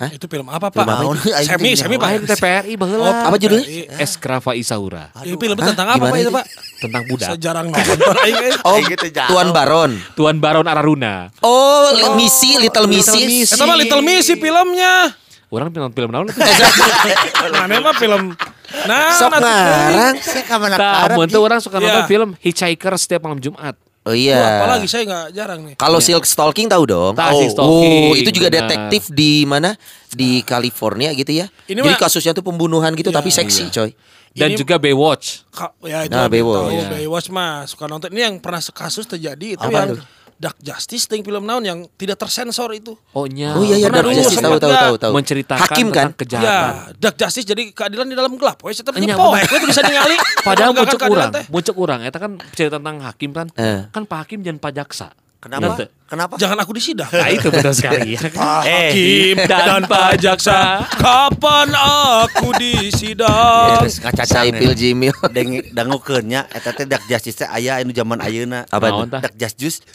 [0.10, 0.82] Itu film apa, Pak?
[0.82, 1.44] Film apa?
[1.44, 2.08] Semi, semi, Pak.
[2.08, 3.28] Lain TPRI baheula.
[3.28, 3.68] Apa judulnya?
[3.98, 6.32] Eskrava Isaura Ini film tentang apa, Pak itu, itu?
[6.32, 6.46] Pak?
[6.82, 7.30] tentang budak.
[7.30, 8.54] Sejarang nonton aing, eh.
[8.64, 9.30] Oh, gitu, jauh.
[9.30, 9.92] Tuan Baron.
[10.18, 11.30] Tuan Baron Araruna.
[11.40, 13.46] Oh, Li- Misi, Little Misi.
[13.46, 15.14] Itu mah Little Missy filmnya.
[15.52, 16.26] Orang nonton film naon?
[17.54, 18.34] Mana mah film
[18.72, 20.16] Nah, Sok ngarang.
[20.16, 21.28] Ji.
[21.28, 22.08] teu orang suka nonton Iya.
[22.08, 23.76] film Hitchhiker setiap malam Jumat.
[24.02, 24.34] Oh iya.
[24.36, 25.76] Wah, apalagi saya nggak jarang nih.
[25.78, 27.14] Kalau Silk Stalking tahu dong.
[27.14, 28.66] Tahu, oh, Stalking, itu juga benar.
[28.66, 29.78] detektif di mana?
[30.10, 31.46] Di California gitu ya.
[31.66, 33.94] Ini Jadi mah- kasusnya tuh pembunuhan gitu Iya, tapi seksi, coy.
[34.32, 35.46] Dan Ini- juga Baywatch.
[35.52, 36.66] Ka- ya itu Nah, Baywatch.
[36.66, 36.74] tahu.
[36.74, 36.88] Iya.
[36.90, 38.10] Baywatch mah suka nonton.
[38.10, 40.02] Ini yang pernah kasus terjadi itu Apa yang tuh?
[40.42, 42.98] Dark Justice ting film naon yang tidak tersensor itu.
[43.14, 43.54] Oh nya.
[43.54, 45.12] Oh iya iya Dark dulu Justice tahu tahu tahu tahu.
[45.14, 46.10] Menceritakan Hakim kan?
[46.10, 46.50] tentang kejahatan.
[46.50, 48.58] Ya, Dark Justice jadi keadilan di dalam gelap.
[48.66, 49.46] Wes Iya, nyepoe, benar.
[49.46, 50.18] itu bisa ningali.
[50.50, 51.46] Padahal kurang, teh.
[51.54, 52.00] muncul kurang.
[52.02, 53.48] Eta kan cerita tentang hakim kan.
[53.54, 53.86] Eh.
[53.94, 55.08] Kan Pak Hakim jangan Pak Jaksa.
[55.38, 55.78] Kenapa?
[55.78, 55.86] Nanti.
[56.12, 56.36] Kenapa?
[56.36, 57.08] Jangan aku disidang.
[57.08, 58.14] Nah itu benar sekali.
[58.16, 58.20] ya.
[58.36, 63.80] Hakim dan Pak Jaksa, kapan aku disidang?
[63.80, 65.16] Terus ngacacang Saipil Jimil.
[65.36, 68.68] Deng dangukeunnya eta teh dak justice teh aya anu zaman ayeuna.
[68.68, 69.24] Apa tah?
[69.24, 69.88] Dak justice.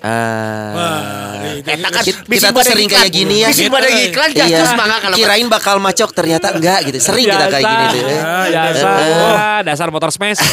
[0.00, 0.72] Ah.
[0.72, 3.52] Wah, itu- Eta kan Kita- tuh sering kayak gini ya.
[3.52, 6.96] Bisi bade iklan justice mangga kalau Kirain bakal macok ternyata enggak gitu.
[6.96, 8.08] Sering kita kayak gini tuh.
[8.08, 8.20] eh.
[8.48, 8.98] Dasar,
[9.68, 10.40] dasar motor smash.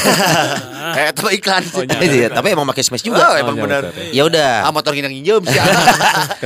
[0.86, 1.66] Eh, itu iklan.
[1.98, 3.18] Iya, tapi emang pakai smash juga.
[3.18, 3.90] Oh, emang benar.
[4.14, 4.64] Ya udah.
[4.64, 5.60] Ah motor gini nginjem sih.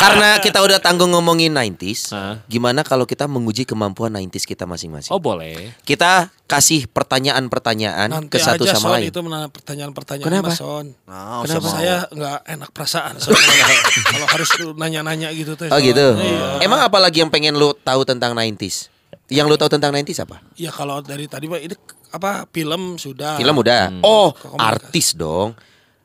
[0.00, 2.34] Karena kita udah tanggung ngomongin 90s, Hah?
[2.46, 5.10] gimana kalau kita menguji kemampuan 90s kita masing-masing?
[5.10, 5.74] Oh boleh.
[5.82, 9.06] Kita kasih pertanyaan-pertanyaan Nanti ke satu aja sama Son lain.
[9.06, 10.50] itu menanya pertanyaan-pertanyaan Kenapa?
[10.50, 10.86] Mas Son.
[11.06, 13.14] Nah, Kenapa saya nggak enak perasaan
[14.10, 15.68] kalau harus nanya-nanya gitu teh.
[15.68, 16.16] Oh gitu.
[16.16, 16.58] Iya.
[16.60, 18.90] Emang apa lagi yang pengen lu tahu tentang 90s?
[19.30, 20.42] Yang lu tahu tentang 90s apa?
[20.58, 21.74] Ya kalau dari tadi mah ini
[22.10, 23.38] apa film sudah.
[23.38, 24.02] Film udah.
[24.02, 24.66] Oh, Ke komunikasi.
[24.66, 25.54] artis dong.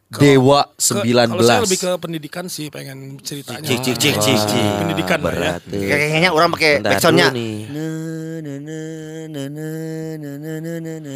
[0.05, 1.33] Dewa Ke- 19.
[1.33, 3.65] Kalau saya lebih ke pendidikan sih pengen ceritanya.
[3.65, 4.71] Cik cik cik cik cik.
[4.77, 5.37] Pendidikan lah ya.
[5.57, 5.61] berat.
[5.65, 5.81] tuh.
[5.81, 7.27] Kayaknya orang pakai backsoundnya.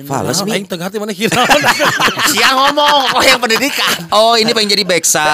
[0.09, 0.57] Fales Mi.
[0.57, 1.37] aing tengah hati mana kira.
[2.33, 4.09] Siang ngomong, oh yang pendidikan.
[4.09, 5.29] Oh, ini pengen jadi backsound.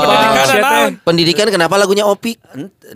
[0.00, 0.88] Pendidikan?
[1.04, 2.40] Pendidikan kenapa lagunya Opik?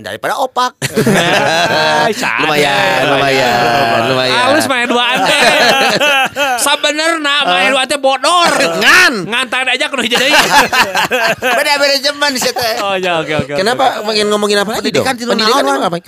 [0.00, 0.80] Daripada opak.
[2.40, 4.42] lumayan, lumayan, lumayan.
[4.48, 4.88] Halus main
[6.92, 7.18] dua ante.
[7.18, 8.50] Sabenerna main ante bodor.
[8.80, 9.14] Ngan.
[9.26, 10.30] Ngantain aja kudu jadi.
[11.58, 12.74] Beda-beda zaman sih teh.
[12.82, 13.52] Oh ya oke oke.
[13.54, 15.04] Kenapa pengen ngomongin apa lagi dong?
[15.06, 15.98] Pendidikan Pendidikan apa?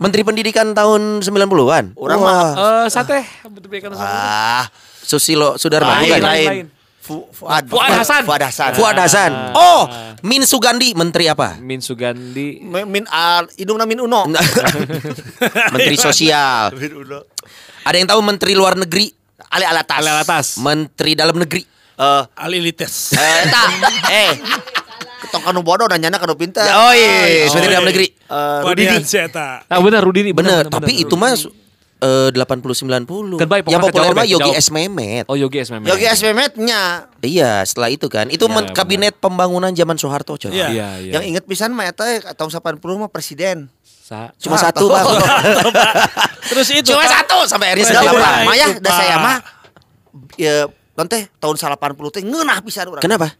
[0.00, 1.84] Menteri Pendidikan tahun 90-an.
[1.94, 4.66] Orang mah Eh sate betul betul ah
[5.02, 6.22] Susilo Sudarman lain bukan?
[6.22, 6.48] lain.
[6.48, 6.66] lain.
[7.02, 8.22] Fu- Fuad Fuad Hasan.
[8.22, 8.70] Fuad Hasan.
[8.78, 9.32] Fuad Hasan.
[9.58, 9.90] Oh,
[10.22, 11.58] Min Sugandi menteri apa?
[11.58, 12.62] Min Sugandi.
[12.62, 14.22] Min min al hidungna min uno.
[15.74, 16.70] menteri Sosial.
[17.86, 19.10] Ada yang tahu menteri luar negeri?
[19.48, 19.98] Ali alatas.
[19.98, 20.46] Ale atas.
[20.58, 21.62] Menteri dalam negeri.
[21.98, 23.12] Eh, Alilites.
[23.12, 23.62] eh, eta,
[24.26, 24.32] eh.
[25.22, 26.66] Ketong kanu bodoh nanyana kanu pintar.
[26.66, 28.06] Oh iya, menteri dalam negeri.
[28.10, 29.06] Eh, Wadian Rudini.
[29.06, 29.62] Seta.
[29.66, 31.32] Ah benar Rudi ini Bener, tapi itu mah
[32.02, 33.38] eh, 80 90.
[33.38, 34.50] Kan baik, Yang populer mah ya, Yogi.
[34.58, 35.24] S Mehmet.
[35.30, 35.86] Oh Yogi S Mehmet.
[35.86, 36.18] Yogi S.
[36.20, 37.06] Mehmetnya.
[37.22, 38.26] Iya, setelah itu kan.
[38.26, 38.74] Itu Iya, men- benar.
[38.74, 40.50] kabinet pembangunan zaman Soeharto, coy.
[40.50, 40.66] Iya.
[40.74, 41.12] Iya iya.
[41.20, 42.02] Yang inget pisan mah eta
[42.34, 43.70] tahun 80 mah presiden.
[44.12, 45.08] Sa- Cuma satu, Bang.
[46.52, 48.80] Terus itu Cuma satu sampai akhirnya Presiden segala itu, mah ya Pak.
[48.84, 49.36] da saya mah
[50.36, 50.54] ya
[50.92, 53.00] nanti tahun 80 teh ngeunah pisan urang.
[53.00, 53.32] Kenapa?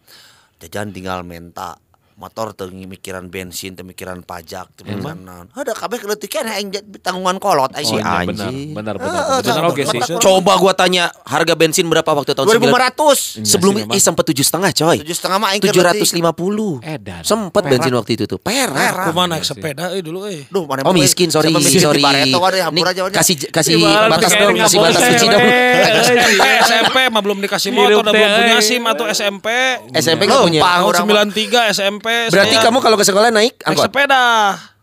[0.64, 1.76] Jajan tinggal menta
[2.14, 5.46] motor teu mikiran bensin teu mikiran pajak teu mikiran naon.
[5.50, 7.98] Ada kabeh keleutik aing jadi tanggungan kolot aing Oh, sih.
[7.98, 8.56] iya, benar, anjing.
[8.72, 9.22] benar, Eh, benar.
[9.22, 10.00] eh, Benar sama- oke sih.
[10.18, 13.40] Coba gua tanya harga bensin berapa waktu tahun 9 2500.
[13.42, 14.96] Sebelum Iya sih, eh sempat tujuh setengah coy.
[15.00, 16.78] Tujuh setengah mah aing Tujuh ratus lima puluh.
[16.80, 17.22] Edan.
[17.22, 18.38] Sempat bensin waktu itu tuh.
[18.38, 19.08] Perak.
[19.08, 20.44] Kumaha naik Iya sepeda eh dulu eh.
[20.46, 21.02] Duh, mana Oh boleh.
[21.02, 22.02] miskin, sorry, sorry.
[22.84, 23.14] aja, waduh.
[23.14, 25.42] kasih kasih batas tuh, dong, kasih batas suci dong.
[26.62, 28.62] SMP, mah belum dikasih motor, udah belum punya eh.
[28.62, 29.46] SIM atau SMP.
[29.92, 30.60] SMP nggak punya.
[30.62, 31.24] Tahun orang mah.
[31.26, 32.01] 93 SMP.
[32.02, 33.86] Berarti saya kamu kalau ke sekolah naik naik angkot?
[33.88, 34.24] sepeda.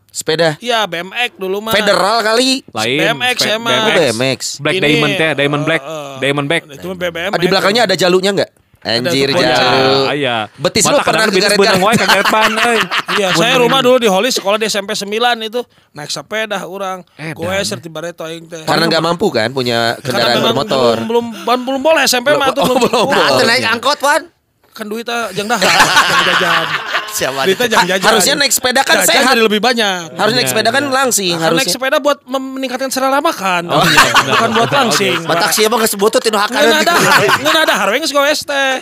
[0.09, 0.49] Sepeda.
[0.57, 1.73] Iya, BMX dulu mah.
[1.73, 2.65] Federal kali.
[2.73, 2.97] Lain.
[2.97, 3.77] BMX Pe- emang.
[3.77, 4.39] Oh, BMX.
[4.57, 6.63] Black Ini, Diamond teh, Diamond Black, eh, eh, Diamond Black.
[6.65, 7.31] Itu mah BBM.
[7.31, 8.51] Ah, di belakangnya ada jalurnya enggak?
[8.79, 9.91] Anjir tuh, Oh, iya, jalu.
[10.15, 10.37] iya.
[10.55, 12.79] Betis lu pernah kegaret benang wae kageret ban euy.
[13.19, 15.11] Iya, saya rumah dulu di Holy sekolah di SMP 9
[15.43, 15.59] itu
[15.91, 17.03] naik sepeda orang.
[17.35, 18.63] Gue serti bareto aing teh.
[18.63, 20.95] Karena nggak mampu kan punya kendaraan bermotor.
[21.03, 23.11] Belum belum belum boleh SMP mah tuh belum.
[23.11, 24.31] Nah, naik angkot, Wan.
[24.71, 25.59] Kan duitnya jang dah.
[26.31, 26.67] jajan.
[27.11, 27.39] Siapa?
[27.43, 28.05] Duitnya jang jajan.
[28.05, 29.35] Harusnya naik sepeda kan Jajan sehat.
[29.35, 30.13] lebih banyak.
[30.13, 30.93] Harus naik Iya, sepeda kan iya.
[30.93, 31.73] langsing Nah, naik harusnya.
[31.73, 33.63] sepeda buat meningkatkan selera makan.
[33.67, 34.11] Oh, iya.
[34.31, 35.17] Bukan buat langsing.
[35.23, 36.79] Batak sih emang geus butut tinu Nggak hakareun.
[36.79, 36.93] ada,
[37.39, 38.73] nggak ada harweng goes teh.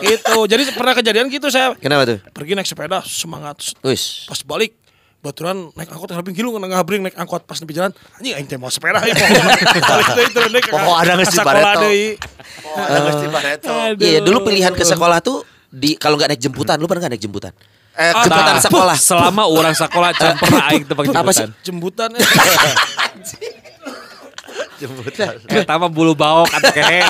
[0.00, 0.36] Gitu.
[0.44, 2.18] Jadi pernah kejadian gitu saya Kenapa tuh?
[2.30, 4.24] pergi naik sepeda semangat Wis.
[4.24, 4.72] pas balik
[5.18, 8.54] baturan naik angkot tapi gilu nggak ngabring naik angkot pas di jalan anjing aing teh
[8.54, 9.14] mau sepeda ya
[10.46, 11.90] naik Poho ada di sekolah Bareto.
[12.78, 13.74] Ada geus di Bareto.
[13.98, 17.22] Iya, dulu pilihan ke sekolah tuh di kalau nggak naik jemputan, lu pernah nggak naik
[17.22, 17.52] jemputan?
[17.92, 18.96] Eh, Ah, Jemputan Nah, sekolah.
[19.10, 21.46] Selama orang sekolah can pernah aing teu pakai Apa sih?
[21.62, 22.08] jemputan.
[24.78, 25.58] jembutan eh.
[25.58, 27.02] Eta mah bulu baok atau kehe.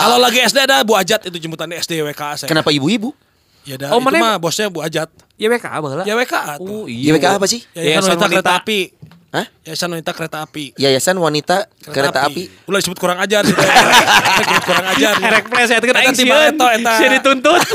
[0.00, 3.14] kalau lagi SD ada Bu Ajat itu jembutan di SD WK saya Kenapa ibu-ibu?
[3.62, 6.02] ya dah Oh, itu mana- mah bosnya Bu Ajat Ya WK baheula.
[6.02, 6.14] ya
[6.58, 7.62] Oh Ya, WK apa sih?
[7.70, 8.78] ya, ya kan wanita kereta api
[9.34, 9.46] Hah?
[9.66, 10.78] Yayasan Wanita Kereta Api.
[10.78, 12.46] Yayasan Wanita Kereta, Api.
[12.70, 13.50] Ulah disebut kurang ajar sih.
[13.50, 15.18] disebut kurang ajar.
[15.18, 16.92] Erek pres ya, kan Eta aing tiba eta, eta.
[17.02, 17.58] Sieun dituntut.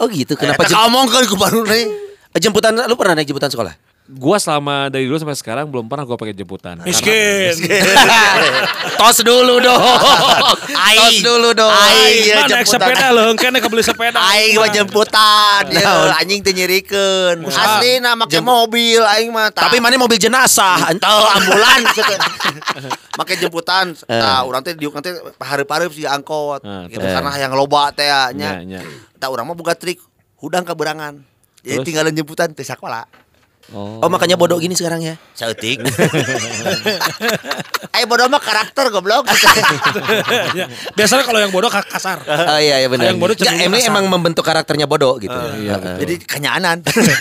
[0.00, 0.32] Oh gitu.
[0.32, 1.84] Kenapa ngomong kan ku baru nih?
[2.40, 3.76] jemputan lu pernah naik jemputan sekolah?
[4.10, 6.82] Gua selama dari dulu sampai sekarang belum pernah gua pakai jemputan.
[6.82, 7.54] Miskin.
[8.98, 9.78] Tos dulu dong.
[10.66, 11.70] Tos dulu dong.
[11.70, 14.18] Aing ya Mana naik sepeda loh, kan kebeli sepeda.
[14.18, 16.10] Aing mah jemputan, Naon?
[16.10, 17.46] ya, anjing teu nyirikeun.
[17.46, 19.54] Asli na make mobil aing mah.
[19.54, 20.90] Tapi mana mobil jenazah?
[21.02, 21.80] Teu ambulan
[23.18, 23.94] Make jemputan.
[24.10, 26.66] Tah urang teh diuk nanti pahareup-hareup si angkot.
[26.66, 28.58] Eh, Gitu karena yang loba teh ya, nya.
[28.58, 28.80] Nya, nya.
[29.22, 30.02] Tah urang mah boga trik
[30.42, 31.22] hudang keberangan.
[31.62, 33.04] Jadi tinggalan jemputan teh sakola.
[33.70, 34.02] Oh.
[34.02, 35.14] Oh makanya bodoh gini sekarang ya.
[35.36, 35.78] Sautik.
[37.90, 39.28] Eh bodoh mah karakter goblok.
[40.56, 40.64] Ya,
[40.96, 42.22] Biasanya kalau yang bodoh ka- kasar.
[42.24, 43.12] Oh iya iya benar.
[43.12, 43.90] Yang bodoh cenderung ini kasar.
[43.92, 45.34] emang membentuk karakternya bodoh gitu.
[45.60, 45.96] iya, Heeh.
[46.00, 46.80] Jadi kanyaanan.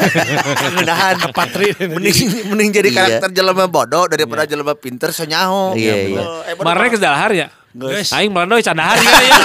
[0.63, 1.15] Kemudahan.
[1.35, 1.75] Patri.
[1.83, 2.17] Mending
[2.53, 2.95] mending jadi Iya.
[2.95, 5.75] karakter jelema bodoh daripada jelema pinter so nyaho.
[5.75, 6.23] Iya, iya.
[6.55, 7.51] Eh, dahar ya.
[7.69, 8.09] Guys.
[8.17, 9.13] Aing melandoy candahar ya.
[9.13, 9.37] ya.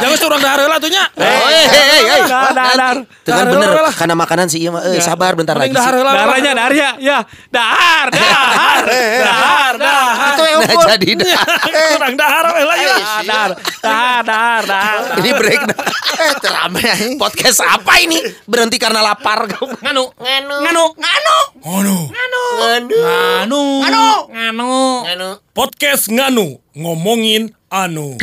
[0.00, 1.04] Jangan suruh dahar lah tuh nya.
[1.12, 2.20] Oh, eh, eh, eh, eh.
[2.24, 2.78] Dahar, dahar.
[2.80, 2.96] Kan
[3.28, 3.92] Dahar bener lah.
[3.92, 4.80] karena makanan sih iya mah.
[4.88, 5.76] Eh, sabar bentar lagi.
[5.76, 6.12] Dahar lah.
[6.16, 6.90] Daharnya dahar ya.
[6.96, 7.18] Ya.
[7.52, 8.82] Dahar, dahar.
[9.20, 10.32] Dahar, dahar.
[10.32, 11.40] Itu yang Nah, jadi dah.
[11.92, 12.94] Kurang dahar we lah ya.
[13.20, 13.50] Dahar,
[13.84, 14.98] dahar, dahar, dahar.
[15.20, 15.78] Ini break dah.
[16.18, 16.88] Eh terame.
[17.20, 18.16] Podcast apa ini?
[18.48, 19.44] Berhenti karena lapar.
[19.44, 21.36] Nganu, nganu, nganu, nganu,
[21.68, 21.96] Nganu.
[22.56, 23.62] nganu,
[24.32, 25.30] nganu, nganu.
[25.58, 28.14] Podcast Nganu ngomongin anu.